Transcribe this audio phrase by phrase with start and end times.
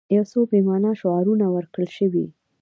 [0.15, 2.25] یو څو بې معنا شعارونه ورکړل شوي.